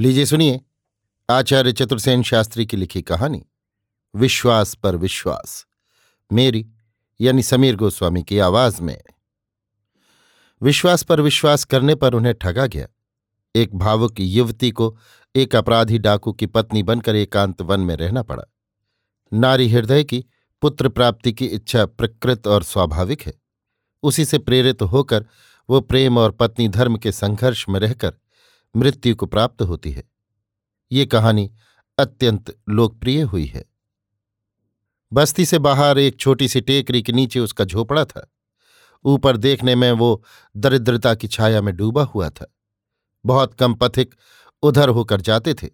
[0.00, 0.60] लीजिए, सुनिए।
[1.30, 3.46] आचार्य चतुर्सेन शास्त्री की लिखी कहानी,
[4.16, 5.66] विश्वास पर विश्वास,
[6.32, 6.68] मेरी,
[7.20, 9.02] यानी समीर गोस्वामी की आवाज़ में।
[10.62, 12.86] विश्वास पर विश्वास करने पर उन्हें ठगा गया।
[13.56, 14.98] एक भावुक युवती को
[15.36, 18.44] एक अपराधी डाकू की पत्नी बनकर एकांत वन में रहना पड़ा।
[19.32, 20.24] नारी हृदय की
[20.62, 23.34] पुत्र प्राप्ति की इच्छा प्रकृत और स्वाभाविक है।
[24.02, 25.26] उसी से प्रेरित होकर
[25.70, 28.14] वो प्रेम और पत्नी धर्म के संघर्ष में रहकर
[28.76, 30.04] मृत्यु को प्राप्त होती है।
[30.92, 31.52] ये कहानी
[31.98, 33.64] अत्यंत लोकप्रिय हुई है।
[35.12, 38.32] बस्ती से बाहर एक छोटी सी टेकरी के नीचे उसका झोपड़ा था।
[39.04, 40.24] ऊपर देखने में वो
[40.56, 42.54] दरिद्रता की छाया में डूबा हुआ था।
[43.26, 44.14] बहुत कम पथिक
[44.62, 45.68] उधर होकर जाते थे।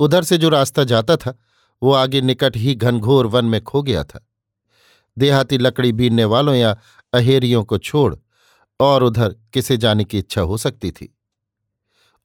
[0.00, 1.38] उधर से जो रास्ता जाता था,
[1.82, 4.28] वो आगे निकट ही घनघोर वन में खो गया था।
[5.18, 6.76] देहाती लकड़ी बीनने वालों या
[7.12, 8.16] अहेरियों को छोड़
[8.80, 11.17] और उधर किसे जाने की इच्छा हो सकती थी।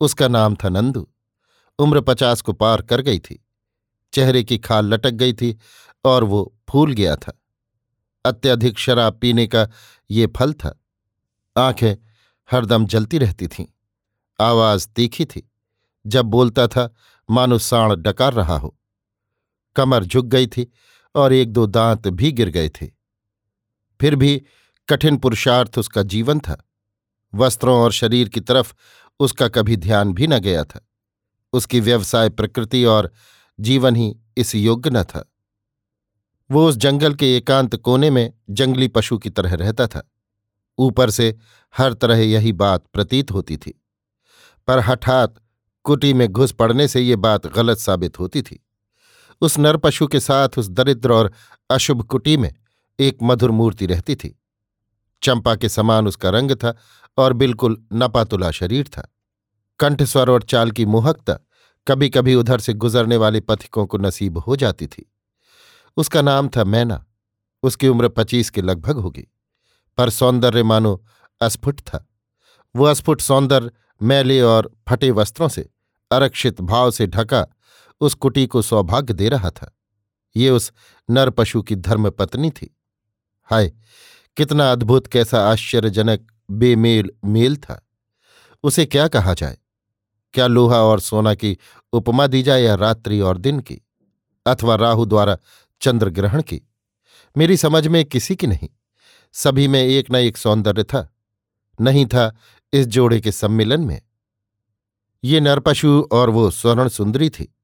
[0.04, 1.10] उसका नाम था नंदू।
[1.80, 3.46] उम्र पचास को पार कर गई थी।
[4.14, 5.60] चेहरे की खाल लटक गई थी
[6.06, 7.42] और वो फूल गया था।
[8.26, 9.70] अत्यधिक शराब पीने का
[10.12, 10.84] ये फल था।
[11.58, 11.96] आँखें
[12.52, 13.66] हरदम जलती रहती थीं।
[14.42, 15.52] आवाज़ तीखी थी।
[16.08, 16.94] जब बोलता था,
[17.30, 18.80] मानो साण डकार रहा हो।
[19.76, 20.72] कमर झुक गई थी
[21.16, 22.88] और एक दो दांत भी गिर गए थे।
[24.02, 24.44] फिर भी
[24.90, 26.70] कठिन पुरुषार्थ उसका जीवन था।
[27.36, 28.76] वस्त्रों और शरीर की तरफ़
[29.20, 30.88] उसका कभी ध्यान भी न गया था।
[31.54, 33.12] उसकी व्यवसाय प्रकृति और
[33.60, 35.34] जीवन ही इस योग्य न था।
[36.52, 40.12] वो उस जंगल के एकांत कोने में जंगली पशु की तरह रहता था।
[40.78, 41.38] ऊपर से
[41.78, 43.84] हर तरह यही बात प्रतीत होती थी।
[44.68, 45.36] पर हठात
[45.84, 48.66] कुटी में घुस पड़ने से ये बात गलत साबित होती थी।
[49.42, 51.34] उस नर पशु के साथ उस दरिद्र और
[51.70, 52.54] अशुभ कुटी में
[53.00, 54.40] एक मधुर मूर्ति रहती थी।
[55.24, 56.78] चंपा के समान उसका रंग था
[57.18, 59.16] और बिल्कुल नपातुला शरीर था।
[59.80, 61.40] कंठस्वर और चाल की मोहकता
[61.88, 65.14] कभी कभी उधर से गुजरने वाले पथिकों को नसीब हो जाती थी।
[65.98, 67.06] उसका नाम था मैना।
[67.64, 69.28] उसकी उम्र पच्चीस के लगभग होगी।
[69.98, 71.06] पर सौंदर्य मानो
[71.42, 72.10] अस्फुट था।
[72.76, 73.72] वो अस्फुट सौंदर्य
[74.02, 75.70] मैले और फटे वस्त्रों से,
[76.12, 77.48] अरक्षित भाव से ढका
[78.02, 79.78] उस कुटी को सौभाग्य दे रहा था।
[80.36, 80.74] ये उस
[81.10, 82.78] नर पशु की धर्मपत्नी थी।
[83.44, 83.74] हाय,
[84.38, 87.88] कितना अद्भुत, कैसा आश्चर्यजनक बेमेल, मेल था।
[88.64, 89.58] उसे क्या कहा जाए?
[90.34, 91.58] क्या लोहा और सोना की
[91.94, 93.82] उपमा दी जाए या रात्रि और दिन की?
[94.46, 95.38] अथवा राहु द्वारा
[95.82, 96.62] चंद्र ग्रहण की?
[97.38, 98.70] मेरी समझ में किसी की नहीं।
[99.32, 101.16] सभी में एक न एक सौंदर्य था।
[101.82, 102.36] नहीं था
[102.74, 104.02] इस जोड़े के सम्मिलन में।
[105.24, 107.56] ये नरपशु और वो स्वर्ण सुंदरी थी।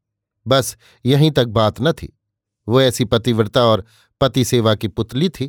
[0.48, 2.20] बस यहीं तक बात न थी।
[2.68, 3.86] वो ऐसी पतिव्रता और
[4.22, 5.48] पति सेवा की पुतली थी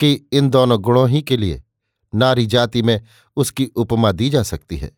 [0.00, 1.63] कि इन दोनों गुणों ही के लिए
[2.14, 3.00] नारी जाति में
[3.36, 4.90] उसकी उपमा दी जा सकती है।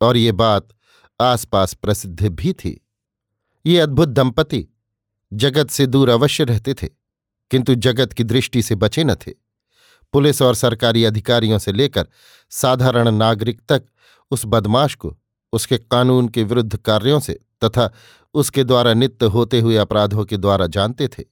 [0.00, 0.68] और ये बात
[1.20, 2.80] आसपास प्रसिद्ध भी थी।
[3.66, 4.66] ये अद्भुत दंपति
[5.32, 6.88] जगत से दूर अवश्य रहते थे,
[7.50, 9.32] किंतु जगत की दृष्टि से बचे न थे।
[10.12, 12.08] पुलिस और सरकारी अधिकारियों से लेकर
[12.50, 13.82] साधारण नागरिक तक
[14.30, 15.16] उस बदमाश को,
[15.52, 17.90] उसके कानून के विरुद्ध कार्यों से तथा
[18.34, 21.24] उसके द्वारा नित्य होते हुए अपराधों के द्वारा जानते थे।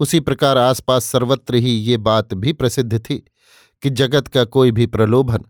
[0.00, 3.22] उसी प्रकार आसपास सर्वत्र ही ये बात भी प्रसिद्ध थी
[3.82, 5.44] कि जगत का कोई भी प्रलोभन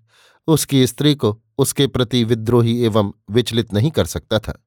[0.48, 4.66] उसकी स्त्री को उसके प्रति विद्रोही एवं विचलित नहीं कर सकता था।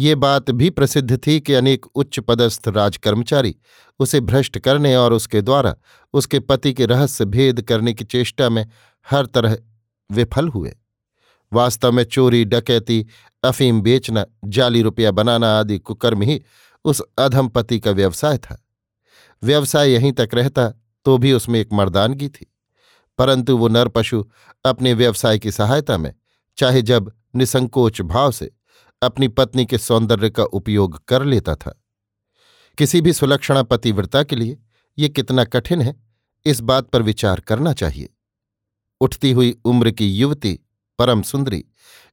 [0.00, 3.56] ये बात भी प्रसिद्ध थी कि अनेक उच्च पदस्थ राजकर्मचारी
[4.00, 5.74] उसे भ्रष्ट करने और उसके द्वारा
[6.12, 8.66] उसके पति के रहस्य भेद करने की चेष्टा में
[9.06, 9.56] हर तरह
[10.10, 10.76] विफल हुए।
[11.52, 13.06] वास्तव में चोरी, डकैती,
[13.44, 16.42] अफीम बेचना, जाली रुपया बनाना आदि कुकर्म ही
[16.84, 18.62] उस अधम पति का व्यवसाय था।
[19.42, 20.68] व्यवसाय यहीं तक रहता
[21.04, 22.49] तो भी उसमें एक मर्दानगी थी।
[23.20, 24.24] परंतु वो नर पशु
[24.64, 26.14] अपने व्यवसाय की सहायता में,
[26.56, 28.50] चाहे जब निसंकोच भाव से,
[29.02, 31.84] अपनी पत्नी के सौंदर्य का उपयोग कर लेता था।
[32.78, 34.58] किसी भी सुलक्षणा पतिव्रता के लिए
[34.98, 36.02] ये कितना कठिन है,
[36.46, 38.08] इस बात पर विचार करना चाहिए।
[39.00, 40.60] उठती हुई उम्र की युवती,
[40.98, 41.64] परम सुंदरी,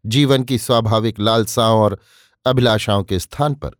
[0.05, 1.99] जीवन की स्वाभाविक लालसाओं और
[2.45, 3.71] अभिलाषाओं के स्थान पर,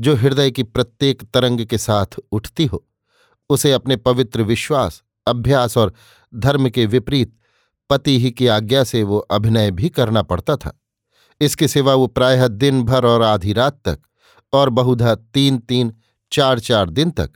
[0.00, 2.88] जो हृदय की प्रत्येक तरंग के साथ उठती हो,
[3.50, 5.92] उसे अपने पवित्र विश्वास अभ्यास और
[6.34, 7.36] धर्म के विपरीत
[7.90, 10.80] पति ही की आज्ञा से वो अभिनय भी करना पड़ता था।
[11.40, 13.98] इसके सिवा वो प्रायः दिन भर और आधी रात तक
[14.52, 15.92] और बहुधा तीन तीन
[16.32, 17.30] चार चार दिन तक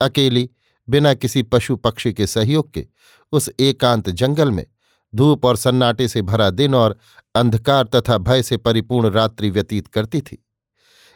[0.00, 0.50] अकेली
[0.88, 2.86] बिना किसी पशु पक्षी के सहयोग के
[3.32, 4.66] उस एकांत जंगल में
[5.14, 6.98] धूप और सन्नाटे से भरा दिन और
[7.34, 10.44] अंधकार तथा भय से परिपूर्ण रात्रि व्यतीत करती थी।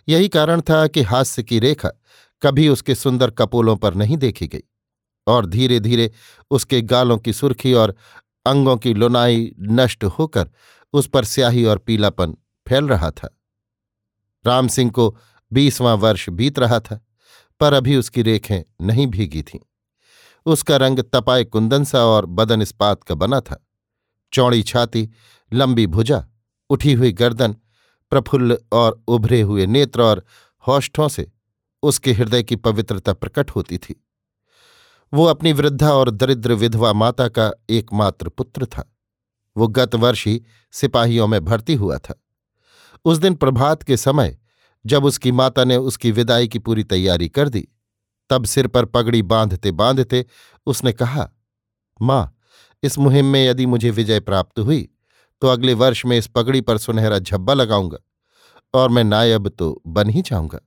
[0.09, 1.91] यही कारण था कि हास्य की रेखा
[2.43, 4.63] कभी उसके सुंदर कपोलों पर नहीं देखी गई।
[5.29, 6.11] और धीरे धीरे
[6.51, 7.95] उसके गालों की सुर्खी और
[8.47, 10.51] अंगों की लुनाई नष्ट होकर
[10.93, 12.37] उस पर स्याही और पीलापन
[12.69, 13.39] फैल रहा था।
[14.47, 15.17] राम सिंह को
[15.53, 17.01] बीसवां वर्ष बीत रहा था,
[17.61, 19.61] पर अभी उसकी रेखें नहीं भीगी थीं।
[20.47, 23.67] उसका रंग तपाए कुंदन सा और बदन इस्पात का बना था।
[24.33, 25.09] चौड़ी छाती,
[25.53, 26.25] लंबी भुजा,
[26.71, 27.57] उठी हुई गर्दन,
[28.11, 30.25] प्रफुल्ल और उभरे हुए नेत्र और
[30.69, 31.33] होष्ठों से
[31.83, 34.05] उसके हृदय की पवित्रता प्रकट होती थी।
[35.13, 38.95] वो अपनी वृद्धा और दरिद्र विधवा माता का एकमात्र पुत्र था।
[39.57, 42.15] वो गत वर्ष ही सिपाहियों में भर्ती हुआ था।
[43.05, 44.39] उस दिन प्रभात के समय,
[44.87, 47.69] जब उसकी माता ने उसकी विदाई की पूरी तैयारी कर दी,
[48.31, 50.25] तब सिर पर पगड़ी बांधते बांधते
[50.67, 51.29] उसने कहा,
[52.03, 52.35] माँ,
[52.83, 54.89] इस मुहिम में यदि मुझे विजय प्राप्त हुई
[55.43, 57.99] तो अगले वर्ष में इस पगड़ी पर सुनहरा झब्बा लगाऊँगा
[58.75, 60.61] और मैं नायब तो बन ही जाऊँगा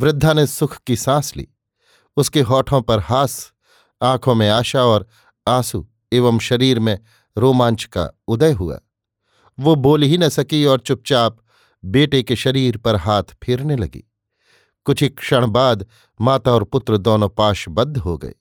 [0.00, 1.48] वृद्धा ने सुख की सांस ली।
[2.16, 3.52] उसके होठों पर हास,
[4.02, 5.06] आँखों में आशा और
[5.48, 6.98] आँसू एवं शरीर में
[7.38, 8.80] रोमांच का उदय हुआ।
[9.60, 11.38] वो बोल ही न सकी और चुपचाप
[11.84, 14.04] बेटे के शरीर पर हाथ फेरने लगी।
[14.84, 15.86] कुछ ही क्षण बाद
[16.20, 18.34] माता और पुत्र दोनों पाशबद्ध हो गए।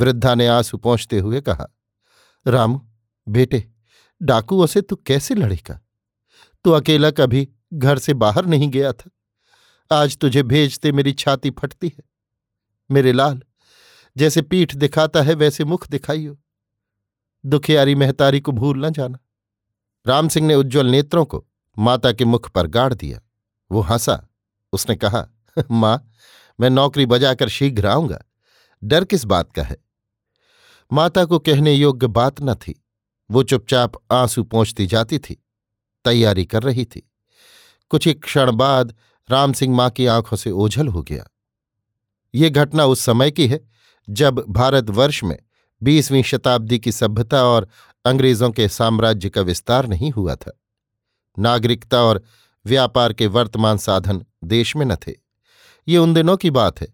[0.00, 1.66] वृद्धा ने आँसू पहुँचते हुए कहा,
[2.46, 2.80] राम,
[3.28, 3.68] बेटे,
[4.22, 5.80] डाकुओं से तू कैसे लड़ेगा?
[6.64, 9.10] तू अकेला कभी घर से बाहर नहीं गया था।
[9.92, 12.15] आज तुझे भेजते मेरी छाती फटती है।
[12.90, 13.42] मेरे लाल,
[14.16, 16.38] जैसे पीठ दिखाता है वैसे मुख दिखाइयो।
[17.46, 19.18] दुखियारी महतारी को भूल न जाना।
[20.06, 21.46] राम सिंह ने उज्ज्वल नेत्रों को
[21.78, 23.20] माता के मुख पर गाड़ दिया।
[23.72, 24.28] वो हंसा।
[24.72, 25.28] उसने कहा
[25.70, 26.10] माँ,
[26.60, 28.18] मैं नौकरी बजाकर शीघ्र आऊँगा।
[28.84, 29.76] डर किस बात का है?
[30.92, 32.84] माता को कहने योग्य बात न थी।
[33.30, 35.44] वो चुपचाप आँसू पहुँचती जाती थी।
[36.04, 37.12] तैयारी कर रही थी।
[37.90, 38.94] कुछ ही क्षण बाद
[39.30, 41.26] राम सिंह माँ की आँखों से ओझल हो गया।
[42.36, 43.60] ये घटना उस समय की है,
[44.08, 45.38] जब भारतवर्ष में
[45.82, 47.68] बीसवीं शताब्दी की सभ्यता और
[48.04, 50.60] अंग्रेज़ों के साम्राज्य का विस्तार नहीं हुआ था।
[51.38, 52.22] नागरिकता और
[52.66, 55.12] व्यापार के वर्तमान साधन देश में न थे।
[55.88, 56.88] ये उन दिनों की बात है,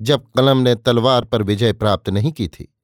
[0.00, 2.74] जब कलम ने तलवार पर विजय प्राप्त नहीं की थी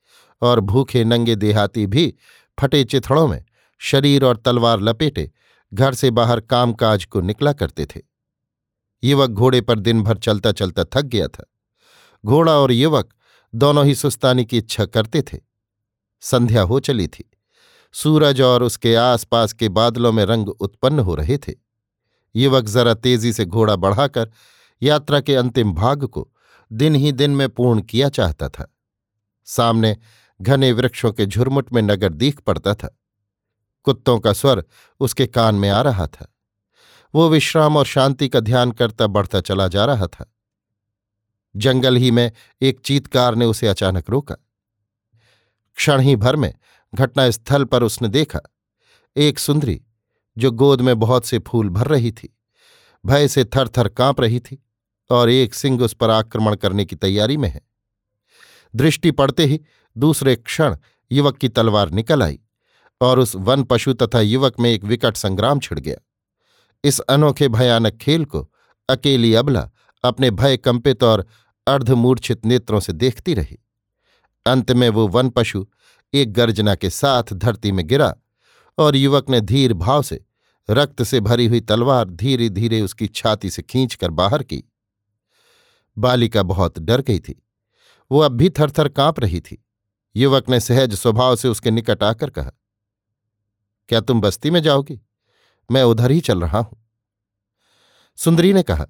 [0.42, 2.14] और भूखे नंगे देहाती भी
[2.60, 3.44] फटे चिथड़ों में
[3.78, 5.30] शरीर और तलवार लपेटे
[5.74, 8.00] घर से बाहर कामकाज को निकला करते थे।
[9.04, 11.44] युवक घोड़े पर दिन भर चलता चलता थक गया था।
[12.26, 13.14] घोड़ा और युवक
[13.54, 15.38] दोनों ही सुस्तानी की इच्छा करते थे।
[16.20, 17.30] संध्या हो चली थी।
[17.92, 21.52] सूरज और उसके आसपास के बादलों में रंग उत्पन्न हो रहे थे।
[22.36, 24.30] युवक जरा तेज़ी से घोड़ा बढ़ाकर
[24.82, 26.32] यात्रा के अंतिम भाग को
[26.72, 28.76] दिन ही दिन में पूर्ण किया चाहता था।
[29.44, 29.96] सामने
[30.42, 32.98] घने वृक्षों के झुरमुट में नगर दीख पड़ता था।
[33.82, 34.64] कुत्तों का स्वर
[35.00, 36.34] उसके कान में आ रहा था।
[37.14, 40.34] वो विश्राम और शांति का ध्यान करता बढ़ता चला जा रहा था।
[41.56, 42.30] जंगल ही में
[42.62, 44.34] एक चीतकार ने उसे अचानक रोका।
[45.76, 46.52] क्षण ही भर में
[46.94, 48.40] घटनास्थल पर उसने देखा,
[49.16, 49.80] एक सुंदरी
[50.38, 52.36] जो गोद में बहुत से फूल भर रही थी,
[53.06, 54.62] भय से थर थर काँप रही थी
[55.10, 57.60] और एक सिंह उस पर आक्रमण करने की तैयारी में है।
[58.74, 59.60] दृष्टि पड़ते ही
[59.96, 60.76] दूसरे क्षण
[61.12, 62.38] युवक की तलवार निकल आई
[63.00, 65.96] और उस वन पशु तथा युवक में एक विकट संग्राम छिड़ गया।
[66.84, 68.48] इस अनोखे भयानक खेल को
[68.88, 69.70] अकेली अबला
[70.04, 71.26] अपने भय कंपित और
[71.66, 73.58] अर्धमूर्छित नेत्रों से देखती रही।
[74.46, 75.66] अंत में वो वन पशु
[76.12, 78.14] एक गर्जना के साथ धरती में गिरा
[78.78, 80.24] और युवक ने धीर भाव से
[80.70, 84.62] रक्त से भरी हुई तलवार धीरे धीरे उसकी छाती से खींचकर बाहर की।
[85.96, 87.42] बालिका बहुत डर गई थी।
[88.10, 89.64] वो अब भी थरथर काँप रही थी।
[90.16, 92.50] युवक ने सहज स्वभाव से उसके निकट आकर कहा,
[93.88, 95.00] क्या तुम बस्ती में जाओगी?
[95.70, 96.78] मैं उधर ही चल रहा हूँ।
[98.18, 98.86] सुंदरी ने कहा,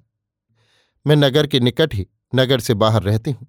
[1.07, 3.47] मैं नगर के निकट ही नगर से बाहर रहती हूँ।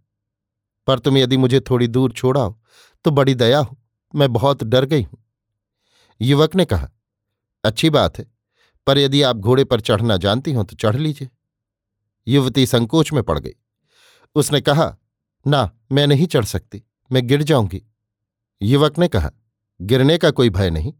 [0.88, 2.54] पर तुम यदि मुझे थोड़ी दूर छोड़ाओ
[3.04, 3.76] तो बड़ी दया हो,
[4.14, 5.18] मैं बहुत डर गई हूँ।
[6.20, 6.90] युवक ने कहा,
[7.64, 8.26] अच्छी बात है,
[8.86, 11.28] पर यदि आप घोड़े पर चढ़ना जानती हो तो चढ़ लीजिए।
[12.26, 13.54] युवती संकोच में पड़ गई।
[14.36, 14.96] उसने कहा,
[15.46, 17.82] ना, मैं नहीं चढ़ सकती, मैं गिर जाऊँगी।
[18.60, 19.30] युवक ने कहा,
[19.80, 20.92] गिरने का कोई भय नहीं।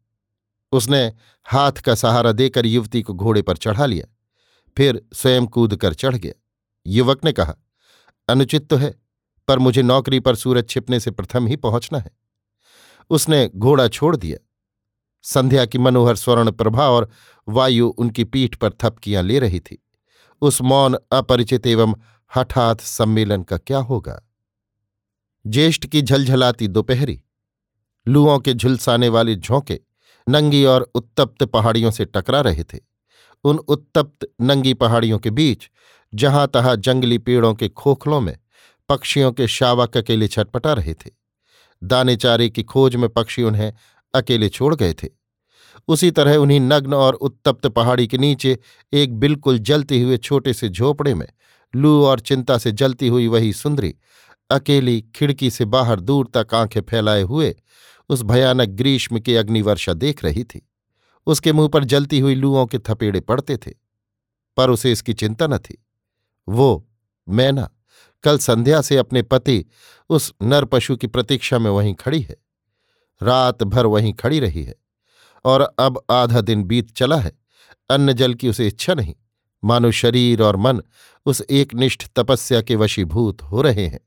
[0.72, 1.00] उसने
[1.46, 4.06] हाथ का सहारा देकर युवती को घोड़े पर चढ़ा लिया,
[4.76, 6.32] फिर स्वयं कूद कर चढ़ गया।
[6.86, 7.54] युवक ने कहा
[8.28, 8.95] अनुचित तो है,
[9.49, 12.11] पर मुझे नौकरी पर सूरज छिपने से प्रथम ही पहुँचना है।
[13.11, 14.38] उसने घोड़ा छोड़ दिया।
[15.25, 17.09] संध्या की मनोहर स्वर्ण प्रभा और
[17.49, 19.83] वायु उनकी पीठ पर थपकियाँ ले रही थी।
[20.43, 21.95] उस मौन अपरिचित एवं
[22.37, 24.21] हठात सम्मेलन का क्या होगा?
[25.45, 27.21] ज्येष्ठ की झलझलाती दोपहरी,
[28.07, 29.81] लुओं के झुलसाने वाले झोंके
[30.26, 32.78] नंगी और उत्तप्त पहाड़ियों से टकरा रहे थे।
[33.45, 35.71] उन उत्तप्त नंगी पहाड़ियों के बीच
[36.14, 38.37] जहाँ तहां जंगली पेड़ों के खोखलों में
[38.88, 41.11] पक्षियों के शावक अकेले छटपटा रहे थे।
[41.83, 43.73] दाने चारे की खोज में पक्षी उन्हें
[44.14, 45.09] अकेले छोड़ गए थे।
[45.88, 48.59] उसी तरह उन्हीं नग्न और उत्तप्त पहाड़ी के नीचे
[48.92, 51.26] एक बिल्कुल जलते हुए छोटे से झोपड़े में
[51.75, 53.94] लू और चिंता से जलती हुई वही सुंदरी
[54.50, 57.54] अकेली खिड़की से बाहर दूर तक आँखें फैलाए हुए
[58.11, 60.61] उस भयानक ग्रीष्म की अग्निवर्षा देख रही थी।
[61.26, 63.73] उसके मुँह पर जलती हुई लूओं के थपेड़े पड़ते थे,
[64.56, 65.83] पर उसे इसकी चिंता न थी।
[66.48, 66.88] वो
[67.28, 67.70] मैना
[68.22, 69.64] कल संध्या से अपने पति
[70.08, 72.36] उस नर पशु की प्रतीक्षा में वहीं खड़ी है।
[73.22, 74.74] रात भर वहीं खड़ी रही है
[75.44, 77.32] और अब आधा दिन बीत चला है,
[77.90, 79.14] अन्न जल की उसे इच्छा नहीं।
[79.64, 80.82] मानो शरीर और मन
[81.26, 84.00] उस एकनिष्ठ तपस्या के वशीभूत हो रहे हैं।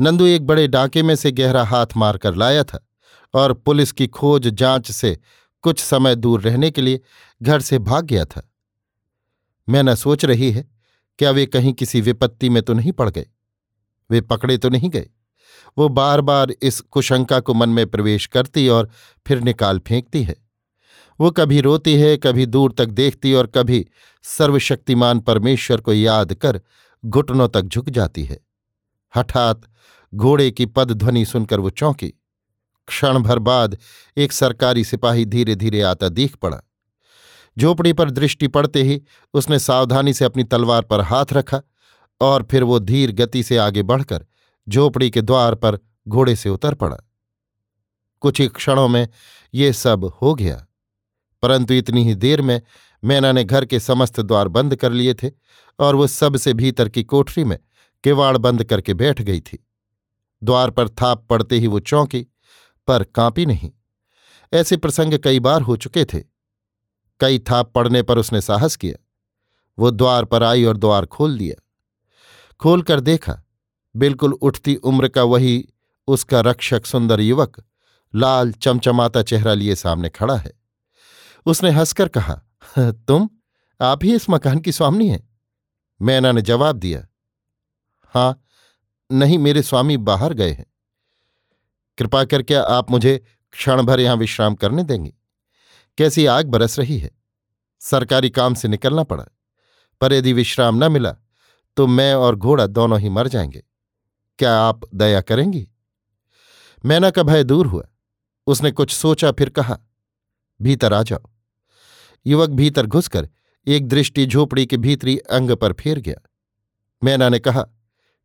[0.00, 2.88] नंदू एक बड़े डाके में से गहरा हाथ मारकर लाया था
[3.34, 5.18] और पुलिस की खोज जाँच से
[5.62, 7.00] कुछ समय दूर रहने के लिए
[7.42, 8.50] घर से भाग गया था।
[9.68, 10.73] मैं न सोच रही है
[11.18, 13.26] क्या वे कहीं किसी विपत्ति में तो नहीं पड़ गए?
[14.10, 15.10] वे पकड़े तो नहीं गए?
[15.78, 18.90] वो बार बार इस कुशंका को मन में प्रवेश करती और
[19.26, 20.36] फिर निकाल फेंकती है।
[21.20, 23.86] वो कभी रोती है, कभी दूर तक देखती और कभी
[24.22, 26.60] सर्वशक्तिमान परमेश्वर को याद कर
[27.06, 28.40] घुटनों तक झुक जाती है।
[29.16, 29.62] हठात
[30.14, 32.08] घोड़े की पद ध्वनि सुनकर वो चौंकी।
[32.88, 33.78] क्षण भर बाद
[34.16, 36.60] एक सरकारी सिपाही धीरे धीरे आता दीख पड़ा।
[37.58, 39.00] झोपड़ी पर दृष्टि पड़ते ही
[39.34, 41.60] उसने सावधानी से अपनी तलवार पर हाथ रखा
[42.20, 44.26] और फिर वो धीर गति से आगे बढ़कर
[44.68, 46.96] झोपड़ी के द्वार पर घोड़े से उतर पड़ा।
[48.22, 49.08] कुछ ही क्षणों में
[49.54, 50.66] ये सब हो गया,
[51.42, 52.60] परंतु इतनी ही देर में
[53.02, 55.30] मैना ने घर के समस्त द्वार बंद कर लिए थे
[55.78, 57.58] और वो सबसे भीतर की कोठरी में
[58.04, 59.58] किवाड़ बंद करके बैठ गई थी।
[60.42, 62.26] द्वार पर थाप पड़ते ही वो चौंकी,
[62.88, 63.70] पर कांपी नहीं।
[64.52, 66.33] ऐसे प्रसंग कई बार हो चुके थे।
[67.20, 69.04] कई थाप पड़ने पर उसने साहस किया।
[69.78, 71.62] वो द्वार पर आई और द्वार खोल दिया।
[72.60, 73.42] खोलकर देखा,
[73.96, 75.68] बिल्कुल उठती उम्र का वही
[76.08, 77.62] उसका रक्षक सुंदर युवक
[78.14, 80.52] लाल चमचमाता चेहरा लिए सामने खड़ा है।
[81.46, 82.40] उसने हंसकर कहा,
[82.78, 83.28] तुम,
[83.80, 85.28] आप ही इस मकान की स्वामी हैं?
[86.02, 87.06] मैना ने जवाब दिया,
[88.14, 88.44] हाँ,
[89.12, 90.66] नहीं, मेरे स्वामी बाहर गए हैं।
[91.98, 95.12] कृपा करके आप मुझे क्षण भर यहाँ विश्राम करने देंगे।
[95.98, 97.10] कैसी आग बरस रही है?
[97.80, 99.24] सरकारी काम से निकलना पड़ा।
[100.00, 101.16] पर यदि विश्राम न मिला
[101.76, 103.64] तो मैं और घोड़ा दोनों ही मर जाएँगे।
[104.38, 105.68] क्या आप दया करेंगी?
[106.84, 107.84] मैना का भय दूर हुआ।
[108.46, 109.78] उसने कुछ सोचा, फिर कहा,
[110.62, 111.30] भीतर आ जाओ।
[112.26, 113.28] युवक भीतर घुसकर
[113.66, 116.30] एक दृष्टि झोपड़ी के भीतरी अंग पर फेर गया।
[117.04, 117.62] मैना ने कहा,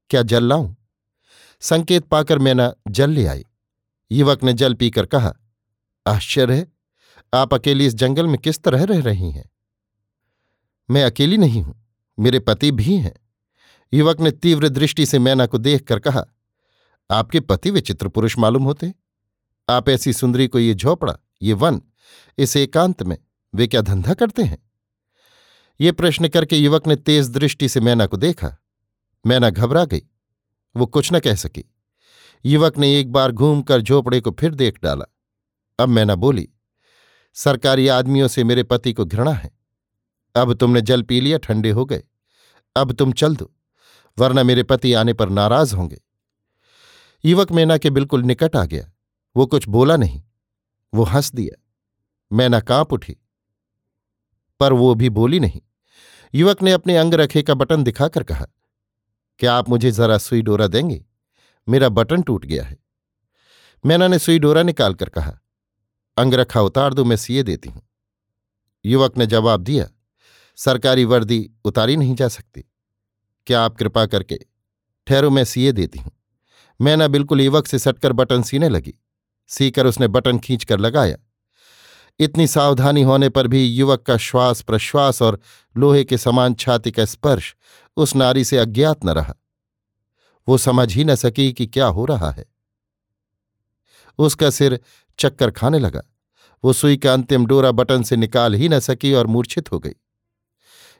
[0.09, 0.75] क्या जल लाऊं?
[1.61, 3.45] संकेत पाकर मैना जल ले आई।
[4.11, 5.33] युवक ने जल पीकर कहा,
[6.07, 6.67] आश्चर्य
[7.33, 9.49] आप अकेली इस जंगल में किस तरह रह रही हैं?
[10.89, 11.75] मैं अकेली नहीं हूँ,
[12.19, 13.13] मेरे पति भी हैं।
[13.93, 16.25] युवक ने तीव्र दृष्टि से मैना को देखकर कहा,
[17.09, 18.93] आपके पति विचित्र पुरुष मालूम होते।
[19.69, 21.81] आप ऐसी सुंदरी को ये झोपड़ा, ये वन,
[22.37, 23.17] इस एकांत में,
[23.53, 24.57] वे क्या धंधा करते हैं?
[25.79, 28.55] ये प्रश्न करके युवक ने तेज दृष्टि से मैना को देखा।
[29.25, 30.01] मैना घबरा गई।
[30.75, 31.63] वो कुछ न कह सकी।
[32.45, 35.05] युवक ने एक बार घूमकर झोपड़े को फिर देख डाला।
[35.79, 36.47] अब मैना बोली
[37.33, 39.51] सरकारी आदमियों से मेरे पति को घृणा है।
[40.35, 42.03] अब तुमने जल पी लिया, ठंडे हो गए।
[42.75, 43.53] अब तुम चल दो,
[44.19, 46.01] वरना मेरे पति आने पर नाराज़ होंगे।
[47.25, 48.91] युवक मैना के बिल्कुल निकट आ गया।
[49.35, 50.23] वो कुछ बोला नहीं।
[50.93, 51.63] वो हंस दिया।
[52.31, 53.17] मैना काँप उठी।
[54.59, 55.61] पर वो भी बोली नहीं।
[56.35, 58.47] युवक ने अपने अंग रखे का बटन दिखाकर कहा,
[59.39, 61.05] क्या आप मुझे जरा सुई डोरा देंगे?
[61.69, 62.77] मेरा बटन टूट गया है।
[63.85, 65.39] मैना ने सुई डोरा निकालकर कहा
[66.19, 67.81] अंगरखा उतार दो मैं सीए देती हूँ।
[68.85, 69.87] युवक ने जवाब दिया,
[70.55, 72.65] सरकारी वर्दी उतारी नहीं जा सकती।
[73.47, 74.39] क्या आप कृपा करके
[75.07, 76.11] ठहरो, मैं सीए देती हूँ।
[76.81, 78.93] मैना बिल्कुल युवक से सटकर बटन सीने लगी।
[79.47, 81.17] सीकर उसने बटन खींचकर लगाया।
[82.19, 85.39] इतनी सावधानी होने पर भी युवक का श्वास प्रश्वास और
[85.77, 87.55] लोहे के समान छाती का स्पर्श
[87.97, 89.35] उस नारी से अज्ञात न रहा।
[90.47, 92.45] वो समझ ही न सकी कि क्या हो रहा है।
[94.19, 94.79] उसका सिर
[95.19, 96.01] चक्कर खाने लगा।
[96.63, 99.93] वो सुई का अंतिम डोरा बटन से निकाल ही न सकी और मूर्छित हो गई।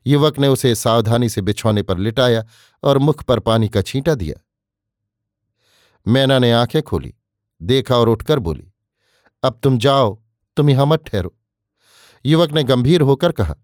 [0.06, 2.46] युवक ने उसे सावधानी से बिछौने पर लिटाया
[2.84, 4.36] और मुख पर पानी का छींटा दिया।
[6.08, 7.14] मैना ने आँखें खोली,
[7.62, 8.72] देखा और उठकर बोली,
[9.44, 10.24] अब तुम जाओ,
[10.58, 11.36] तुम यहाँ मत ठहरो।
[12.26, 13.56] युवक ने गंभीर होकर कहा,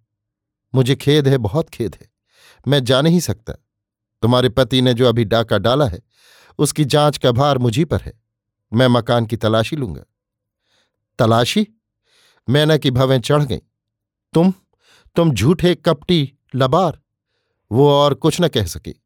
[0.75, 2.07] मुझे खेद है, बहुत खेद है।
[2.67, 3.53] मैं जा नहीं सकता।
[4.21, 6.01] तुम्हारे पति ने जो अभी डाका डाला है,
[6.59, 8.24] उसकी जाँच का भार मुझी पर है।
[8.73, 10.03] मैं मकान की तलाशी लूँगा।
[11.19, 11.67] तलाशी?
[12.49, 13.61] मैना की भवें चढ़ गई।
[14.33, 14.53] तुम
[15.15, 17.01] तुम झूठे कपटी लबार।
[17.71, 19.03] वो और कुछ न कह सकी।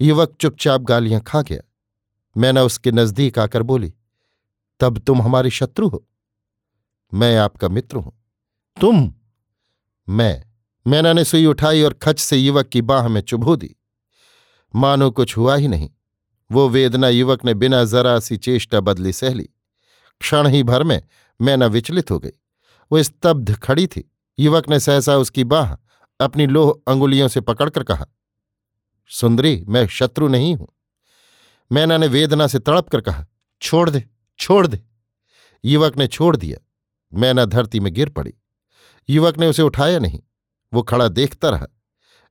[0.00, 1.60] युवक चुपचाप गालियाँ खा गया।
[2.36, 3.94] मैना उसके नज़दीक आकर बोली,
[4.80, 6.08] तब तुम हमारे शत्रु हो।
[7.14, 8.12] मैं आपका मित्र हूँ।
[8.80, 9.14] तुम,
[10.08, 10.44] मैं।
[10.86, 13.76] मैना ने सुई उठाई और खच से युवक की बाह में चुभो दी।
[14.74, 15.90] मानो कुछ हुआ ही नहीं।
[16.52, 19.48] वो वेदना युवक ने बिना जरा सी चेष्टा बदली सहली
[20.20, 21.02] क्षण ही भर में
[21.40, 22.30] मैना विचलित हो गई।
[22.92, 25.76] वो स्तब्ध खड़ी थी। युवक ने सहसा उसकी बाह
[26.20, 28.06] अपनी लोह अंगुलियों से पकड़कर कहा,
[29.08, 30.68] सुंदरी, मैं शत्रु नहीं हूँ।
[31.72, 33.26] मैना ने वेदना से तड़प कर कहा,
[33.62, 34.04] छोड़ दे
[34.38, 34.82] छोड़ दे।
[35.64, 36.58] युवक ने छोड़ दिया।
[37.14, 38.34] मैना धरती में गिर पड़ी।
[39.10, 40.20] युवक ने उसे उठाया नहीं।
[40.74, 41.66] वो खड़ा देखता रहा।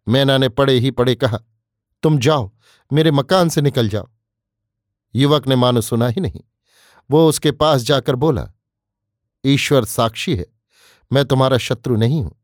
[0.08, 1.40] मैना ने पड़े ही पड़े कहा
[2.04, 2.52] तुम जाओ,
[2.92, 4.10] मेरे मकान से निकल जाओ।
[5.16, 6.42] युवक ने मानो सुना ही नहीं।
[7.10, 8.52] वो उसके पास जाकर बोला,
[9.44, 10.46] ईश्वर साक्षी है,
[11.12, 12.36] मैं तुम्हारा शत्रु नहीं हूँ,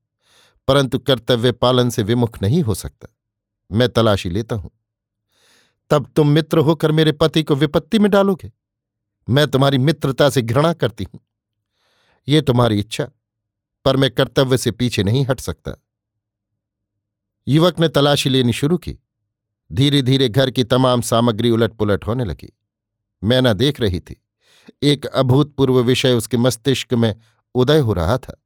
[0.68, 3.08] परंतु कर्तव्य पालन से विमुख नहीं हो सकता।
[3.72, 4.72] मैं तलाशी लेता हूँ।
[5.90, 8.52] तब तुम मित्र होकर मेरे पति को विपत्ति में डालोगे।
[9.28, 11.20] मैं तुम्हारी मित्रता से घृणा करती हूँ।
[12.28, 13.08] ये तुम्हारी इच्छा,
[13.86, 15.72] पर मैं कर्तव्य से पीछे नहीं हट सकता।
[17.48, 18.98] युवक ने तलाशी लेनी शुरू की।
[19.72, 22.54] धीरे धीरे घर की तमाम सामग्री उलट पुलट होने लगी।
[23.24, 24.24] मैना देख रही थी।
[24.84, 27.16] एक अभूतपूर्व विषय उसके मस्तिष्क में
[27.56, 28.42] उदय हो रहा था।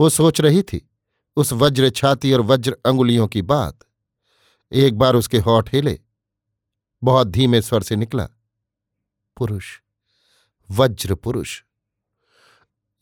[0.00, 0.90] वो सोच रही थी
[1.36, 3.78] उस वज्र छाती और वज्र अंगुलियों की बात।
[4.72, 6.00] एक बार उसके होठ हिले।
[7.04, 8.28] बहुत धीमे स्वर से निकला,
[9.36, 9.66] पुरुष,
[10.70, 11.62] वज्र पुरुष।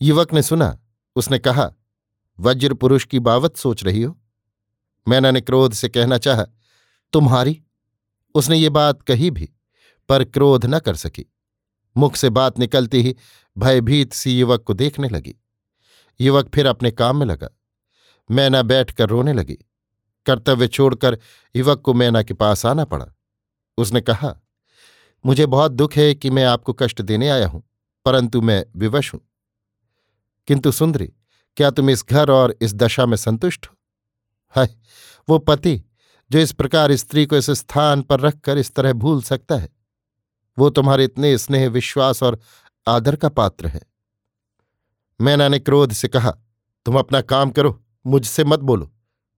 [0.03, 0.79] युवक ने सुना।
[1.17, 1.73] उसने कहा,
[2.41, 4.19] वज्र पुरुष की बावत सोच रही हो?
[5.09, 6.47] मैना ने क्रोध से कहना चाहा
[7.13, 7.63] तुम्हारी?
[8.35, 9.49] उसने ये बात कही भी,
[10.09, 11.27] पर क्रोध न कर सकी।
[11.97, 13.17] मुख से बात निकलती ही
[13.59, 15.35] भयभीत सी युवक को देखने लगी।
[16.21, 17.49] युवक फिर अपने काम में लगा।
[18.31, 19.59] मैना बैठकर रोने लगी।
[20.27, 21.19] कर्तव्य छोड़कर
[21.57, 23.07] युवक को मैना के पास आना पड़ा।
[23.79, 24.41] उसने कहा,
[25.27, 27.63] मुझे बहुत दुख है कि मैं आपको कष्ट देने आया हूँ,
[28.05, 29.21] परंतु मैं विवश हूँ।
[30.47, 31.13] किंतु सुंदरी,
[31.57, 33.77] क्या तुम इस घर और इस दशा में संतुष्ट हो?
[34.49, 34.77] हाय,
[35.29, 35.85] वो पति
[36.31, 39.69] जो इस प्रकार स्त्री को इस स्थान पर रखकर इस तरह भूल सकता है,
[40.59, 42.41] वो तुम्हारे इतने स्नेह, विश्वास और
[42.89, 43.81] आदर का पात्र है।
[45.21, 46.31] मैना ने क्रोध से कहा,
[46.85, 48.93] तुम अपना काम करो, मुझसे मत बोलो,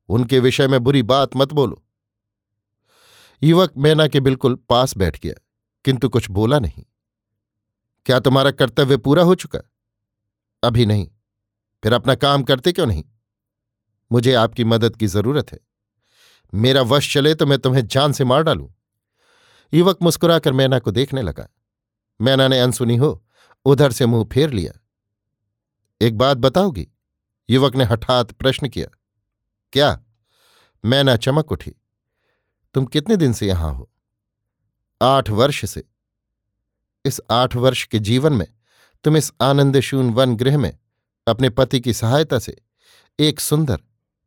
[0.08, 1.84] उनके विषय में बुरी बात मत बोलो।
[3.42, 5.34] युवक मैना के बिल्कुल पास बैठ गया,
[5.84, 6.84] किंतु कुछ बोला नहीं।
[8.06, 9.58] क्या तुम्हारा कर्तव्य पूरा हो चुका?
[10.64, 11.08] अभी नहीं।
[11.82, 13.04] फिर अपना काम करते क्यों नहीं?
[14.12, 15.58] मुझे आपकी मदद की ज़रूरत है।
[16.54, 18.68] मेरा वश चले तो मैं तुम्हें जान से मार डालूं।
[19.74, 21.48] युवक मुस्कुराकर मैना को देखने लगा।
[22.20, 23.24] मैना ने अनसुनी हो,
[23.64, 24.72] उधर से मुँह फेर लिया।
[26.00, 26.88] एक बात बताओगी?
[27.50, 28.98] युवक ने हठात प्रश्न किया।
[29.72, 30.04] क्या?
[30.84, 31.72] मैना चमक उठी।
[32.74, 33.90] तुम कितने दिन से यहाँ हो?
[35.02, 35.84] आठ वर्ष से।
[37.04, 38.46] इस आठ वर्ष के जीवन में
[39.04, 40.78] तुम इस आनंदशून वन गृह में
[41.28, 42.62] अपने पति की सहायता से
[43.20, 43.80] एक सुंदर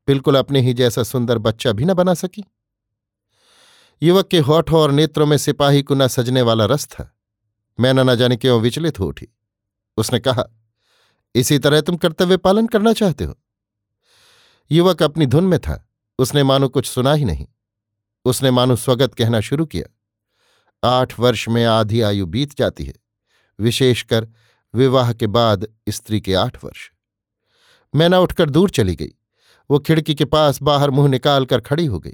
[0.08, 2.46] बिल्कुल अपने ही जैसा सुंदर बच्चा भी न बना सकी।
[4.04, 7.18] युवक के होठों और नेत्रों में सिपाही को न सजने वाला रस था।
[7.80, 9.28] मैं न जाने क्यों विचलित हो उठी।
[9.98, 10.44] उसने कहा,
[11.36, 13.38] इसी तरह तुम कर्तव्य पालन करना चाहते हो?
[14.72, 15.89] युवक अपनी धुन में था।
[16.20, 17.48] उसने मानो कुछ सुना ही नहीं।
[18.26, 20.00] उसने मानो स्वगत कहना शुरू किया।
[20.88, 22.94] आठ वर्ष में आधी आयु बीत जाती है,
[23.60, 24.28] विशेषकर
[24.74, 26.92] विवाह के बाद स्त्री के आठ वर्ष।
[27.96, 29.13] मैना उठकर दूर चली गई।
[29.69, 32.13] वो खिड़की के पास बाहर मुँह निकालकर खड़ी हो गई।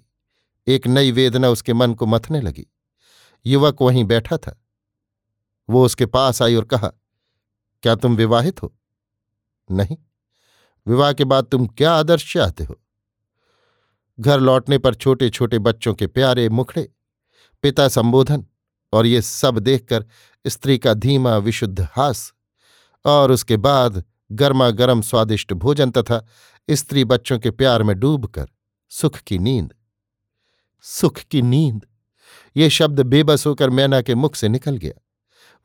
[0.67, 2.67] एक नई वेदना उसके मन को मथने लगी।
[3.45, 4.63] युवक वहीं बैठा था।
[5.69, 6.87] वो उसके पास आई और कहा,
[7.83, 8.75] क्या तुम विवाहित हो?
[9.71, 9.97] नहीं।
[10.87, 12.81] विवाह के बाद तुम क्या आदर्श चाहते हो?
[14.19, 16.91] घर लौटने पर छोटे छोटे बच्चों के प्यारे मुखड़े,
[17.61, 18.45] पिता संबोधन
[18.93, 20.05] और ये सब देखकर
[20.47, 22.33] स्त्री का धीमा विशुद्ध हास
[23.05, 26.25] और उसके बाद गर्मा गर्म स्वादिष्ट भोजन तथा
[26.71, 28.47] स्त्री बच्चों के प्यार में डूबकर
[28.89, 29.73] सुख की नींद।
[30.81, 31.85] सुख की नींद।
[32.57, 35.01] ये शब्द बेबस होकर मैना के मुख से निकल गया।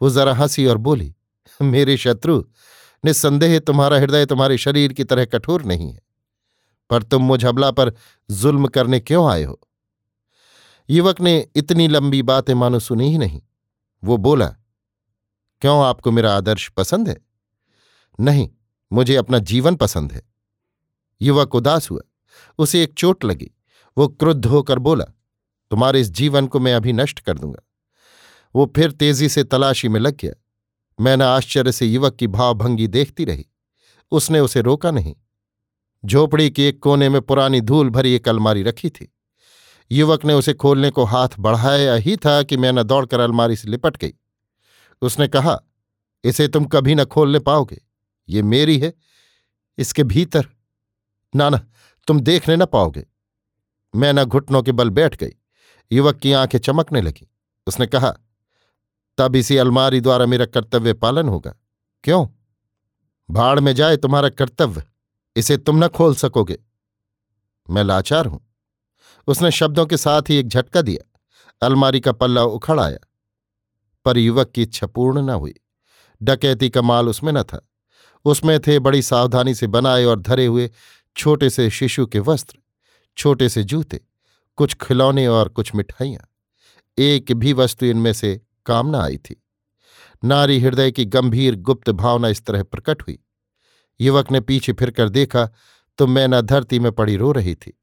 [0.03, 1.14] वो जरा हँसी और बोली,
[1.62, 2.45] मेरे शत्रु,
[3.05, 6.03] निस्संदेह तुम्हारा हृदय तुम्हारे शरीर की तरह कठोर नहीं है।
[6.90, 7.93] पर तुम मुझ हमला पर
[8.31, 9.61] जुल्म करने क्यों आए हो?
[10.90, 13.43] युवक ने इतनी लंबी बातें मानो सुनी ही नहीं।
[14.05, 14.47] वो बोला,
[15.61, 17.17] क्यों आपको मेरा आदर्श पसंद है?
[18.21, 18.51] नहीं,
[18.93, 20.34] मुझे अपना जीवन पसंद है।
[21.22, 22.00] युवक उदास हुआ।
[22.59, 23.50] उसे एक चोट लगी।
[23.98, 25.05] वो क्रुद्ध होकर बोला,
[25.70, 27.68] तुम्हारे इस जीवन को मैं अभी नष्ट कर दूँगा।
[28.55, 30.33] वो फिर तेज़ी से तलाशी में लग गया।
[31.00, 33.46] मैंने आश्चर्य से युवक की भावभंगी देखती रही।
[34.11, 35.16] उसने उसे रोका नहीं।
[36.07, 39.14] झोपड़ी के एक कोने में पुरानी धूल भरी एक अलमारी रखी थी।
[39.92, 43.96] युवक ने उसे खोलने को हाथ बढ़ाया ही था कि मैना दौड़कर अलमारी से लिपट
[43.96, 44.12] गई।
[45.03, 45.61] उसने कहा,
[46.24, 47.83] इसे तुम कभी न खोलने पाओगे।
[48.29, 48.94] ये मेरी है।
[49.79, 50.48] इसके भीतर
[51.37, 51.66] ना ना,
[52.07, 53.07] तुम देखने न पाओगे।
[53.94, 55.31] मैं न घुटनों के बल बैठ गई।
[55.92, 57.29] युवक की आँखें चमकने लगी।
[57.66, 58.14] उसने कहा,
[59.18, 61.55] तब इसी अलमारी द्वारा मेरा कर्तव्य पालन होगा।
[62.05, 62.27] क्यों?
[63.31, 64.83] भाड़ में जाए तुम्हारा कर्तव्य।
[65.37, 66.59] इसे तुम न खोल सकोगे।
[67.70, 68.55] मैं लाचार हूँ।
[69.27, 71.20] उसने शब्दों के साथ ही एक झटका दिया।
[71.66, 72.99] अलमारी का पल्ला उखड़ आया।
[74.05, 75.55] पर युवक की इच्छा पूर्ण न हुई।
[76.23, 77.68] डकैती का माल उसमें न था।
[78.25, 80.70] उसमें थे बड़ी सावधानी से बनाए और धरे हुए
[81.16, 82.59] छोटे से शिशु के वस्त्र,
[83.16, 84.00] छोटे से जूते,
[84.57, 86.29] कुछ खिलौने और कुछ मिठाइयाँ।
[86.98, 89.42] एक भी वस्तु इनमें से काम न आई थी।
[90.24, 93.18] नारी हृदय की गंभीर गुप्त भावना इस तरह प्रकट हुई।
[94.00, 95.48] युवक ने पीछे फिरकर देखा
[95.98, 97.81] तो मैना धरती में पड़ी रो रही थी।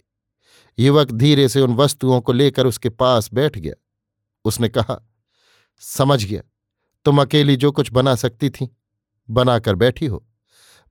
[0.80, 3.74] युवक धीरे से उन वस्तुओं को लेकर उसके पास बैठ गया।
[4.46, 5.10] उसने कहा,
[5.80, 6.42] समझ गया।
[7.06, 8.78] तुम अकेली जो कुछ बना सकती थी,
[9.30, 10.28] बनाकर बैठी हो,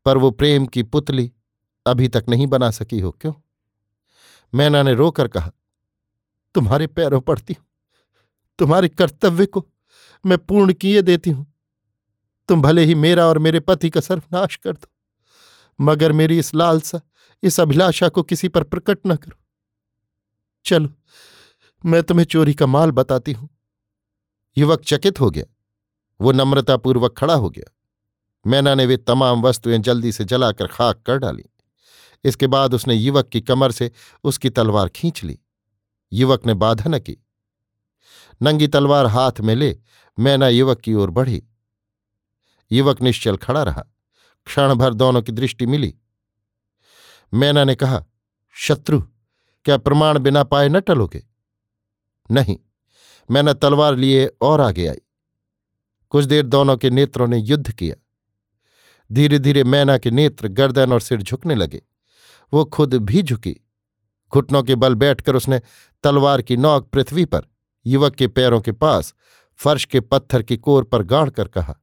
[0.05, 1.33] पर वो प्रेम की पुतली
[1.91, 3.33] अभी तक नहीं बना सकी हो, क्यों?
[4.53, 5.51] मैना ने रोकर कहा,
[6.55, 7.67] तुम्हारे पैरों पड़ती हूँ,
[8.59, 9.67] तुम्हारे कर्तव्य को
[10.25, 11.47] मैं पूर्ण किए देती हूँ।
[12.49, 14.87] तुम भले ही मेरा और मेरे पति का सर्वनाश कर दो,
[15.79, 17.01] मगर मेरी इस लालसा,
[17.43, 19.39] इस अभिलाषा को किसी पर प्रकट न करो।
[20.65, 20.89] चलो,
[21.85, 23.49] मैं तुम्हें चोरी का माल बताती हूँ।
[24.57, 25.45] युवक चकित हो गया,
[26.21, 27.75] वो नम्रतापूर्वक खड़ा हो गया।
[28.45, 31.45] मैना ने वे तमाम वस्तुएँ जल्दी से जलाकर खाक कर डाली।
[32.25, 33.93] इसके बाद उसने युवक की कमर से
[34.25, 35.39] उसकी तलवार खींच ली।
[36.13, 37.27] युवक ने बाधा न की।
[38.43, 39.81] नंगी तलवार हाथ में ले
[40.19, 41.43] मैना युवक की ओर बढ़ी।
[42.73, 43.87] युवक निश्चल खड़ा रहा।
[44.47, 45.95] क्षण भर दोनों की दृष्टि मिली।
[47.35, 48.05] मैना ने कहा,
[48.55, 49.01] शत्रु,
[49.65, 51.27] क्या प्रमाण बिना पाए न टलोगे?
[52.31, 52.59] नहीं
[53.31, 55.01] मैंने तलवार लिए और आगे आई।
[56.11, 57.97] कुछ देर दोनों के नेत्रों ने युद्ध किया।
[59.13, 61.83] धीरे धीरे मैना के नेत्र गर्दन और सिर झुकने लगे।
[62.53, 63.57] वो खुद भी झुकी।
[64.33, 65.61] घुटनों के बल बैठकर उसने
[66.05, 67.47] तलवार की नौक पृथ्वी पर,
[67.87, 69.15] युवक के पैरों के पास,
[69.59, 71.77] फर्श के पत्थर की कोर पर गाड़ कर कहा,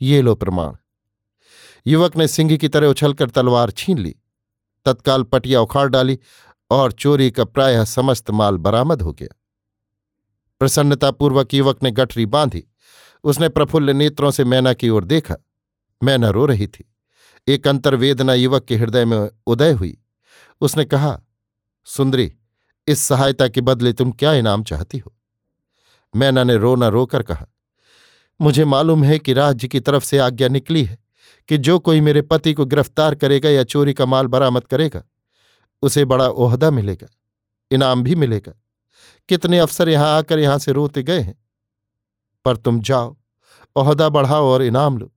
[0.00, 0.74] ये लो प्रमाण।
[1.86, 4.14] युवक ने सिंह की तरह उछलकर तलवार छीन ली।
[4.86, 6.18] तत्काल पटिया उखाड़ डाली
[6.70, 9.34] और चोरी का प्रायः समस्त माल बरामद हो गया।
[10.60, 12.64] प्रसन्नतापूर्वक युवक ने गठरी बांधी।
[13.24, 15.36] उसने प्रफुल्ल नेत्रों से मैना की ओर देखा।
[16.02, 16.93] मैना रो रही थी।
[17.48, 19.98] एक अंतर्वेदना युवक के हृदय में उदय हुई।
[20.60, 21.20] उसने कहा,
[21.84, 22.32] सुंदरी,
[22.88, 25.14] इस सहायता के बदले तुम क्या इनाम चाहती हो?
[26.16, 27.46] मैना ने रोना रोकर कहा,
[28.40, 30.98] मुझे मालूम है कि राज्य की तरफ़ से आज्ञा निकली है
[31.48, 35.02] कि जो कोई मेरे पति को गिरफ़्तार करेगा या चोरी का माल बरामद करेगा,
[35.82, 37.06] उसे बड़ा ओहदा मिलेगा,
[37.70, 38.52] इनाम भी मिलेगा।
[39.28, 41.38] कितने अफसर यहाँ आकर यहाँ से रोते गए हैं।
[42.44, 43.16] पर तुम जाओ,
[43.76, 45.13] ओहदा बढ़ाओ और इनाम लो।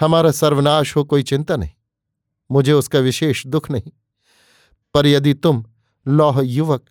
[0.00, 1.70] हमारा सर्वनाश हो कोई चिंता नहीं।
[2.50, 3.92] मुझे उसका विशेष दुख नहीं।
[4.94, 5.64] पर यदि तुम,
[6.06, 6.86] लौह युवक,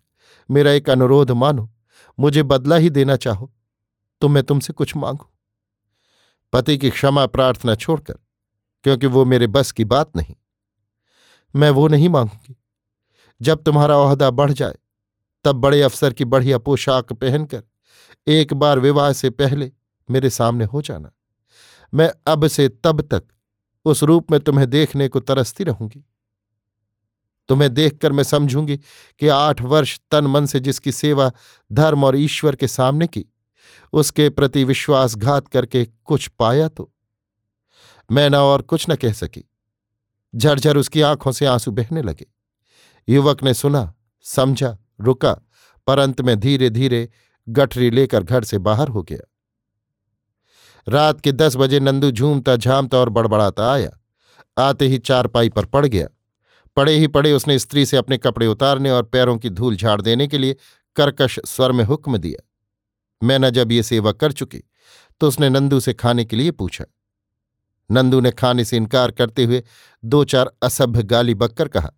[0.50, 1.72] मेरा एक अनुरोध मानो,
[2.20, 3.52] मुझे बदला ही देना चाहो
[4.20, 5.26] तो मैं तुमसे कुछ मांगू।
[6.52, 8.14] पति की क्षमा प्रार्थना छोड़कर,
[8.84, 10.34] क्योंकि वो मेरे बस की बात नहीं।
[11.56, 12.56] मैं वो नहीं मांगूँगी।
[13.42, 14.76] जब तुम्हारा ओहदा बढ़ जाए,
[15.44, 17.62] तब बड़े अफसर की बढ़िया पोशाक पहनकर,
[18.26, 19.72] एक बार विवाह से पहले
[20.10, 21.10] मेरे सामने हो जाना।
[21.94, 23.24] मैं अब से तब तक
[23.84, 26.04] उस रूप में तुम्हें देखने को तरसती रहूँगी।
[27.48, 28.76] तुम्हें देखकर मैं समझूँगी
[29.18, 31.32] कि आठ वर्ष तन मन से जिसकी सेवा
[31.72, 33.24] धर्म और ईश्वर के सामने की,
[33.92, 36.92] उसके प्रति विश्वासघात करके कुछ पाया तो।
[38.10, 39.50] मैं न और कुछ न कह सकी।
[40.36, 42.26] झरझर उसकी आँखों से आँसू बहने लगे।
[43.08, 45.32] युवक ने सुना, समझा, रुका
[45.86, 47.08] पर अंत में धीरे धीरे
[47.48, 49.35] गठरी लेकर घर से बाहर हो गया।
[50.86, 53.90] रात के दस बजे नंदू झूमता झामता और बड़बड़ाता आया।
[54.58, 56.08] आते ही चारपाई पर पड़ गया।
[56.76, 60.26] पड़े ही पड़े उसने स्त्री से अपने कपड़े उतारने और पैरों की धूल झाड़ देने
[60.26, 60.56] के लिए
[60.96, 62.42] कर्कश स्वर में हुक्म दिया।
[63.22, 64.62] मैंने जब ये सेवा कर चुकी
[65.20, 66.84] तो उसने नंदू से खाने के लिए पूछा।
[67.90, 69.62] नंदू ने खाने से इनकार करते हुए
[70.02, 71.90] दो चार असभ्य गाली बककर कहा,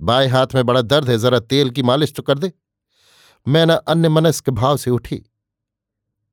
[0.00, 2.52] बाएँ हाथ में बड़ा दर्द है, जरा तेल की मालिश तो कर दे।
[3.46, 5.22] मैना अन्य मनस्क भाव से उठी।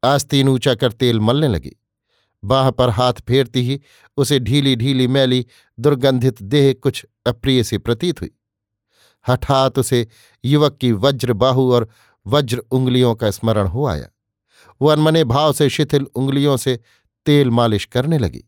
[0.03, 1.75] आस्तीन ऊँचा कर तेल मलने लगी।
[2.45, 3.81] बाह पर हाथ फेरती ही
[4.17, 5.45] उसे ढीली ढीली मैली
[5.79, 8.31] दुर्गंधित देह कुछ अप्रिय से प्रतीत हुई।
[9.27, 10.07] हठात उसे
[10.45, 11.89] युवक की वज्र बाहु और
[12.27, 14.09] वज्र उंगलियों का स्मरण हो आया।
[14.81, 16.79] वो अनमने भाव से शिथिल उंगलियों से
[17.25, 18.43] तेल मालिश करने लगी।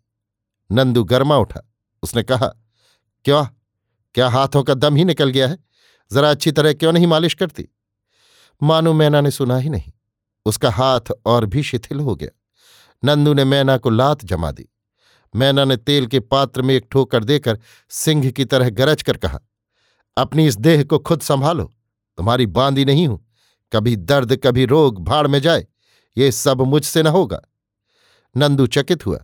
[0.72, 2.48] नंदू गर्मा उठा। उसने कहा,
[3.26, 3.46] क्यों?
[4.14, 5.58] क्या हाथों का दम ही निकल गया है?
[6.14, 7.68] जरा अच्छी तरह क्यों नहीं मालिश करती?
[8.64, 9.92] मानो, मैना ने सुना ही नहीं।
[10.46, 12.30] उसका हाथ और भी शिथिल हो गया।
[13.06, 14.68] नंदू ने मैना को लात जमा दी।
[15.34, 17.60] मैना ने तेल के पात्र में एक ठोकर देकर
[17.92, 19.40] सिंह की तरह गरज कर कहा,
[20.18, 21.64] अपनी इस देह को खुद संभालो,
[22.18, 23.20] तुम्हारी बांदी नहीं हूँ।
[23.72, 25.66] कभी दर्द, कभी रोग भाड़ में जाए,
[26.18, 27.42] ये सब मुझसे न होगा।
[28.36, 29.20] नंदू चकित हुआ,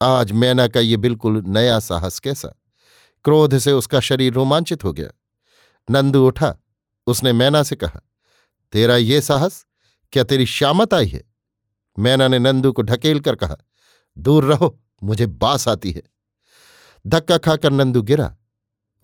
[0.00, 2.48] आज मैना का ये बिल्कुल नया साहस कैसा?
[3.24, 5.08] क्रोध से उसका शरीर रोमांचित हो गया।
[5.88, 6.54] नंदू उठा,
[7.06, 8.00] उसने मैना से कहा,
[8.72, 9.64] तेरा ये साहस?
[10.12, 11.22] क्या तेरी श्यामत आई है?
[11.98, 13.56] मैना ने नंदू को ढकेल कर कहा,
[14.18, 16.02] दूर रहो, मुझे बास आती है।
[17.06, 18.36] धक्का खाकर नंदू गिरा।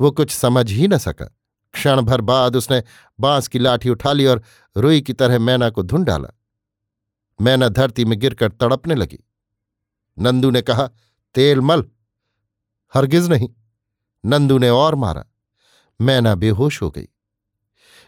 [0.01, 1.39] वो कुछ समझ ही न सका।
[1.73, 2.83] क्षण भर बाद उसने
[3.21, 4.43] बाँस की लाठी उठा ली और
[4.77, 6.29] रुई की तरह मैना को धुन डाला।
[7.41, 9.19] मैना धरती में गिरकर तड़पने लगी।
[10.19, 10.91] नंदू ने कहा,
[11.35, 11.91] तेल मल,
[12.95, 13.49] हरगिज नहीं।
[14.27, 15.25] नंदू ने और मारा।
[16.01, 17.09] मैना बेहोश हो गई।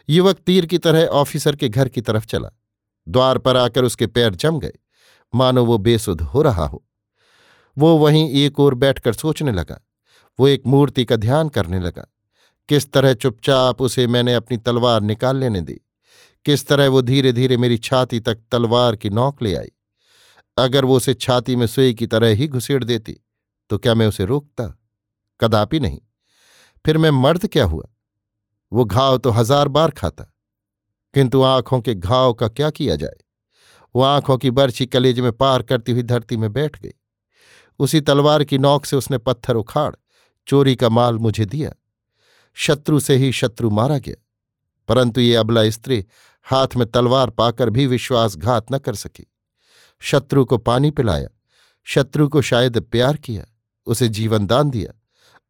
[0.09, 2.51] युवक तीर की तरह ऑफिसर के घर की तरफ़ चला।
[3.07, 4.73] द्वार पर आकर उसके पैर जम गए।
[5.33, 6.85] मानो वो बेसुध हो रहा हो।
[7.77, 9.81] वो वहीं एक ओर बैठकर सोचने लगा।
[10.39, 12.07] वो एक मूर्ति का ध्यान करने लगा।
[12.69, 15.81] किस तरह चुपचाप उसे मैंने अपनी तलवार निकाल लेने दी।
[16.47, 19.71] किस तरह वो धीरे धीरे मेरी छाती तक तलवार की नोक ले आई।
[20.57, 23.17] अगर वो उसे छाती में सुई की तरह ही घुसेड़ देती
[23.71, 24.67] तो क्या मैं उसे रोकता?
[25.41, 25.99] कदापि नहीं।
[26.85, 27.85] फिर मैं मर्द क्या हुआ?
[28.73, 30.25] वो घाव तो हज़ार बार खाता।
[31.15, 33.17] किंतु आँखों के घाव का क्या किया जाए?
[33.95, 36.93] वो आँखों की बर्छी कलेज में पार करती हुई धरती में बैठ गई।
[37.81, 39.95] उसी तलवार की नोक से उसने पत्थर उखाड़,
[40.47, 41.73] चोरी का माल मुझे दिया।
[42.57, 44.15] शत्रु से ही शत्रु मारा गया,
[44.89, 46.05] परंतु ये अबला स्त्री
[46.47, 49.27] हाथ में तलवार पाकर भी विश्वासघात न कर सकी।
[50.03, 51.29] शत्रु को पानी पिलाया,
[51.87, 53.45] शत्रु को शायद प्यार किया,
[53.87, 54.93] उसे जीवन दान दिया,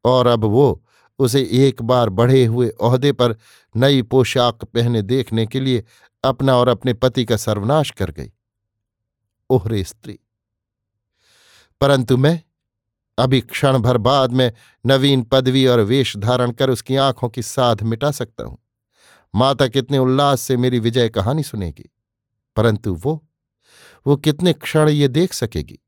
[0.04, 0.84] और अब वो
[1.20, 3.36] उसे एक बार बढ़े हुए ओहदे पर
[3.76, 5.84] नई पोशाक पहने देखने के लिए
[6.24, 8.32] अपना और अपने पति का सर्वनाश कर गई।
[9.50, 10.18] ओहरे स्त्री।
[11.80, 12.42] परंतु मैं,
[13.18, 14.52] अभी क्षण भर बाद में
[14.86, 18.58] नवीन पदवी और वेश धारण कर उसकी आँखों की साध मिटा सकता हूँ।
[19.34, 21.90] माता कितने उल्लास से मेरी विजय कहानी सुनेगी।
[22.56, 23.28] परंतु वो
[24.06, 25.78] वो कितने क्षण ये देख सकेगी?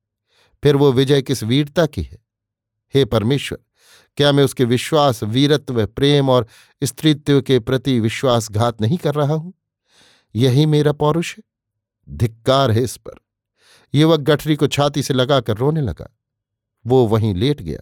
[0.63, 2.19] फिर वो विजय किस वीरता की है?
[2.95, 3.59] हे परमेश्वर
[4.17, 6.47] क्या मैं उसके विश्वास, वीरत्व, प्रेम और
[6.85, 9.55] स्त्रीत्व के प्रति विश्वासघात नहीं कर रहा हूँ?
[10.35, 11.43] यही मेरा पौरुष है।
[12.17, 13.15] धिक्कार है इस पर।
[13.95, 16.17] युवक गठरी को छाती से लगाकर रोने लगा।
[16.87, 17.79] वो वहीं लेट गया।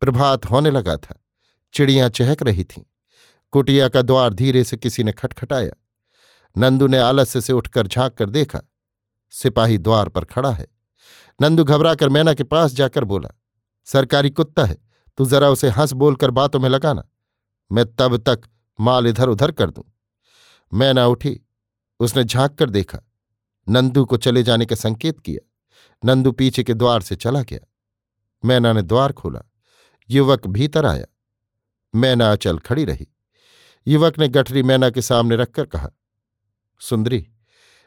[0.00, 1.24] प्रभात होने लगा था।
[1.74, 2.82] चिड़ियाँ चहक रही थीं।
[3.50, 5.70] कुटिया का द्वार धीरे से किसी ने खटखटाया।
[6.58, 8.60] नंदू ने आलस्य से उठकर झाँक कर देखा।
[9.30, 10.66] सिपाही द्वार पर खड़ा है।
[11.42, 13.41] नंदू घबराकर मैना के पास जाकर बोला
[13.84, 14.76] सरकारी कुत्ता है,
[15.16, 17.04] तू जरा उसे हंस बोलकर बातों में लगाना।
[17.72, 18.40] मैं तब तक
[18.80, 19.84] माल इधर उधर कर दूँ।
[20.74, 21.40] मैना उठी।
[22.00, 22.98] उसने झाँक कर देखा।
[23.68, 25.48] नंदू को चले जाने का संकेत किया।
[26.04, 27.60] नंदू पीछे के द्वार से चला गया।
[28.44, 29.42] मैना ने द्वार खोला।
[30.10, 31.06] युवक भीतर आया।
[31.94, 33.08] मैना अचल खड़ी रही।
[33.86, 35.90] युवक ने गठरी मैना के सामने रखकर कहा,
[36.80, 37.28] सुंदरी,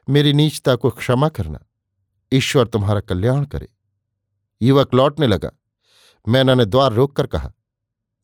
[0.10, 1.65] मेरी नीचता को क्षमा करना।
[2.34, 3.69] ईश्वर तुम्हारा कल्याण करे।
[4.62, 5.51] युवक लौटने लगा।
[6.27, 7.53] मैना ने द्वार रोककर कहा,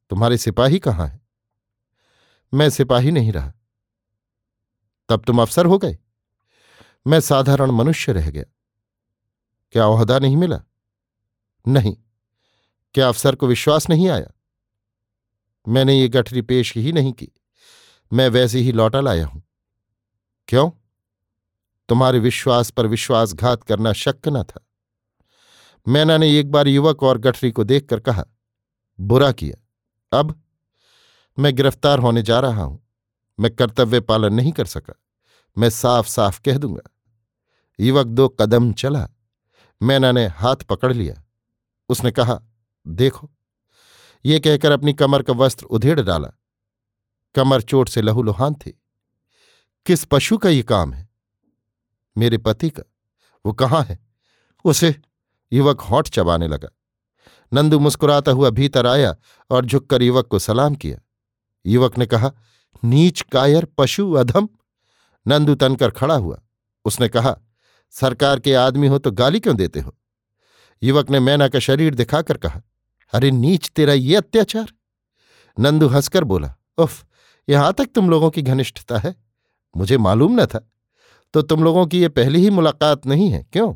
[0.10, 1.28] तुम्हारे सिपाही कहाँ हैं?
[2.54, 3.54] मैं सिपाही नहीं रहा।
[5.10, 5.98] तब तुम अफसर हो गए?
[7.08, 8.44] मैं साधारण मनुष्य रह गया।
[9.72, 10.64] क्या ओहदा नहीं मिला?
[11.68, 11.98] नहीं।
[12.94, 14.32] क्या अफसर को विश्वास नहीं आया?
[15.68, 17.30] मैंने ये गठरी पेश ही नहीं की।
[18.14, 19.44] मैं वैसे ही लौटा लाया हूँ।
[20.48, 20.72] क्यों?
[21.90, 24.71] तुम्हारे विश्वास पर विश्वासघात करना शक न था।
[25.88, 28.26] मैना ने एक बार युवक और गठरी को देखकर कहा,
[29.00, 29.68] बुरा किया।
[30.20, 30.44] अब
[31.40, 32.88] मैं गिरफ़्तार होने जा रहा हूँ।
[33.40, 34.94] मैं कर्तव्य पालन नहीं कर सका।
[35.58, 36.90] मैं साफ़ साफ़ कह दूँगा।
[37.80, 39.10] युवक दो कदम चला।
[39.82, 41.24] मैना ने हाथ पकड़ लिया।
[41.90, 42.42] उसने कहा,
[42.88, 43.32] देखो।
[44.26, 46.30] ये कहकर अपनी कमर का वस्त्र उधेड़ डाला।
[47.36, 48.82] कमर चोट से लहूलुहान थी।
[49.86, 51.10] किस पशु का ये काम है?
[52.18, 52.84] मेरे पति का।
[53.46, 54.00] वो कहाँ है?
[54.66, 55.02] उसे
[55.54, 56.70] युवक होठ चबाने लगा।
[57.54, 59.16] नंदू मुस्कुराता हुआ भीतर आया
[59.50, 60.98] और झुककर युवक को सलाम किया।
[61.66, 62.32] युवक ने कहा,
[62.84, 64.50] नीच कायर पशु अधम।
[65.28, 66.42] नंदू तनकर खड़ा हुआ।
[66.86, 67.38] उसने कहा,
[67.92, 69.96] सरकार के आदमी हो तो गाली क्यों देते हो?
[70.84, 72.62] युवक ने मैना का शरीर दिखाकर कहा,
[73.14, 74.72] अरे नीच तेरा ये अत्याचार?
[75.60, 77.06] नंदू हंसकर बोला, उफ,
[77.50, 79.16] यहाँ तक तुम लोगों की घनिष्ठता है।
[79.78, 80.72] मुझे मालूम न था।
[81.34, 83.74] तो तुम लोगों की ये पहली ही मुलाकात नहीं है, क्यों?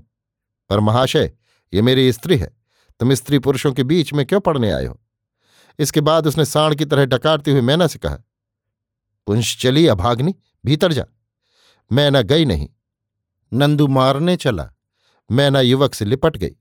[0.70, 1.34] पर महाशय
[1.74, 2.56] ये मेरी स्त्री है।
[3.00, 5.00] तुम स्त्री पुरुषों के बीच में क्यों पढ़ने आए हो?
[5.80, 8.18] इसके बाद उसने साण की तरह डकारते हुए मैना से कहा
[9.28, 10.34] पुंश चली अभाग्नि
[10.66, 11.06] भीतर जा।
[11.92, 12.70] मैना गई नहीं।
[13.54, 14.70] नंदू मारने चला।
[15.32, 16.56] मैना युवक से लिपट गई।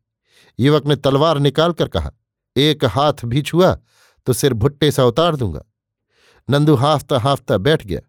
[0.59, 2.13] युवक ने तलवार निकालकर कहा,
[2.57, 3.75] एक हाथ भी छुआ
[4.27, 5.65] तो सिर भुट्टे सा उतार दूँगा
[6.51, 8.01] नंदू हाफता हाफता बैठ गया।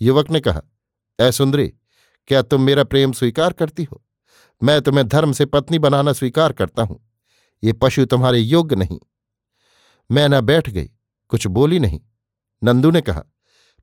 [0.00, 0.62] युवक ने कहा,
[1.20, 1.68] ऐ सुंदरी,
[2.28, 4.02] क्या तुम मेरा प्रेम स्वीकार करती हो?
[4.62, 7.00] मैं तुम्हें धर्म से पत्नी बनाना स्वीकार करता हूँ।
[7.62, 8.98] ये पशु तुम्हारे योग्य नहीं।
[10.10, 10.90] मैं न बैठ गई,
[11.28, 12.00] कुछ बोली नहीं।
[12.62, 13.22] नंदू ने कहा,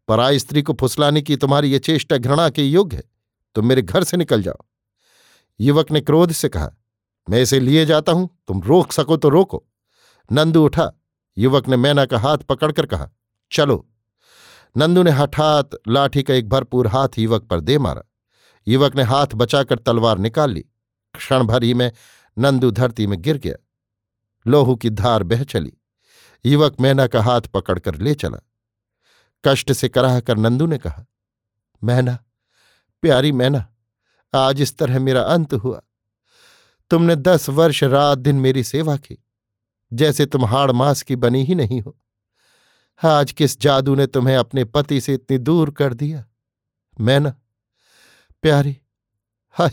[0.08, 3.04] पराई स्त्री को फुसलाने की तुम्हारी ये चेष्टा घृणा के योग्य है।
[3.56, 4.66] तुम मेरे घर से निकल जाओ।
[5.60, 6.72] युवक ने क्रोध से कहा,
[7.30, 9.64] मैं इसे लिए जाता हूँ, तुम रोक सको तो रोको।
[10.32, 10.92] नंदू उठा,
[11.38, 13.10] युवक ने मैना का हाथ पकड़कर कहा,
[13.52, 13.90] चलो।
[14.78, 18.04] नंदू ने हठात लाठी का एक भरपूर हाथ युवक पर दे मारा।
[18.68, 20.66] युवक ने हाथ बचाकर तलवार निकाल ली।
[21.16, 21.92] क्षण भर ही में
[22.38, 23.56] नंदू धरती में गिर गया।
[24.48, 25.74] लोहू की धार बह चली।
[26.46, 28.38] युवक मैना का हाथ पकड़कर ले चला।
[29.46, 31.06] कष्ट से कराह कर नंदू ने कहा,
[31.84, 32.18] मैना,
[33.02, 33.66] प्यारी मैना,
[34.34, 35.82] आज इस तरह मेरा अंत हुआ।
[36.90, 39.24] तुमने दस वर्ष रात दिन मेरी सेवा की,
[39.94, 41.98] जैसे तुम हाड़ मास की बनी ही नहीं हो।
[43.04, 46.26] आज किस जादू ने तुम्हें अपने पति से इतनी दूर कर दिया?
[47.00, 47.36] मैना
[48.44, 48.78] प्यारी,
[49.52, 49.72] हाय,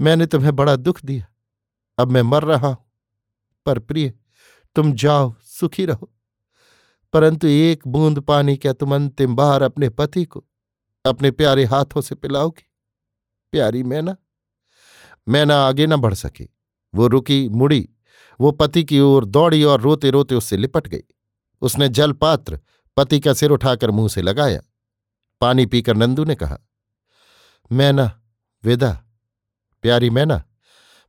[0.00, 1.26] मैंने तुम्हें बड़ा दुख दिया।
[1.98, 2.92] अब मैं मर रहा हूँ।
[3.66, 4.14] पर प्रिय,
[4.74, 6.12] तुम जाओ, सुखी रहो।
[7.12, 10.44] परंतु एक बूंद पानी क्या तुम अंतिम बार अपने पति को
[11.06, 12.70] अपने प्यारे हाथों से पिलाओगी?
[13.52, 14.16] प्यारी मैना
[15.28, 16.56] मैना आगे न बढ़ सकी।
[16.94, 17.88] वो रुकी, मुड़ी,
[18.40, 21.04] वो पति की ओर दौड़ी और रोते रोते उससे लिपट गई।
[21.60, 22.60] उसने जल पात्र
[22.96, 24.60] पति का सिर उठाकर मुँह से लगाया।
[25.40, 26.58] पानी पीकर नंदू ने कहा
[27.72, 28.22] मैना,
[28.64, 29.04] विदा।
[29.82, 30.44] प्यारी मैना,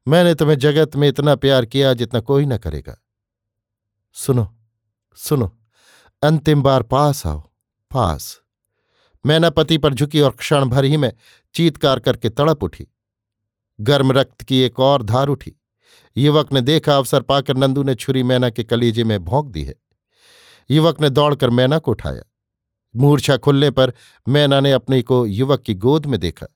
[0.07, 2.97] मैंने तुम्हें जगत में इतना प्यार किया जितना कोई ना करेगा।
[4.13, 4.55] सुनो
[5.15, 5.59] सुनो,
[6.23, 7.39] अंतिम बार पास आओ,
[7.91, 8.41] पास।
[9.25, 11.13] मैना पति पर झुकी और क्षण भर ही में
[11.53, 12.87] चीतकार करके तड़प उठी।
[13.81, 15.55] गर्म रक्त की एक और धार उठी।
[16.17, 19.75] युवक ने देखा अवसर पाकर नंदू ने छुरी मैना के कलीजे में भोंक दी है।
[20.71, 22.28] युवक ने दौड़कर मैना को उठाया।
[22.95, 23.93] मूर्छा खुलने पर
[24.27, 26.47] मैना ने अपने को युवक की गोद में देखा।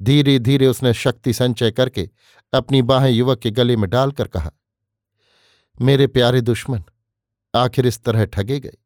[0.00, 2.08] धीरे धीरे उसने शक्ति संचय करके
[2.52, 4.50] अपनी बाहें युवक के गले में डालकर कहा,
[5.78, 6.84] मेरे प्यारे दुश्मन,
[7.54, 8.76] आखिर इस तरह ठगे गए,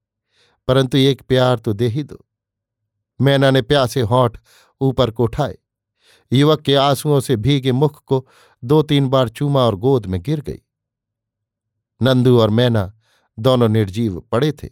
[0.69, 2.25] परंतु एक प्यार तो दे ही दो।
[3.21, 4.39] मैना ने प्यासे होठ
[4.81, 5.57] ऊपर को उठाए।
[6.33, 8.27] युवक के आंसुओं से भीगे मुख को
[8.63, 10.61] दो तीन बार चूमा और गोद में गिर गई।
[12.01, 12.93] नंदू और मैना
[13.39, 14.69] दोनों निर्जीव पड़े थे।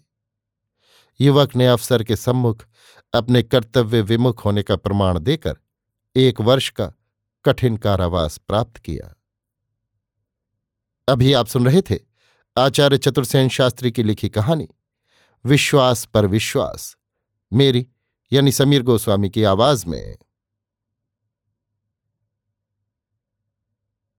[1.20, 2.66] युवक ने अफसर के सम्मुख
[3.14, 5.54] अपने कर्तव्य विमुख होने का प्रमाण देकर
[6.16, 6.92] एक वर्ष का
[7.44, 9.14] कठिन कारावास प्राप्त किया।
[11.08, 11.98] अभी आप सुन रहे थे
[12.58, 14.68] आचार्य चतुर्सेन शास्त्री की लिखी कहानी,
[15.44, 16.96] विश्वास पर विश्वास।
[17.52, 17.86] मेरी
[18.32, 20.16] यानी समीर गोस्वामी की आवाज़ में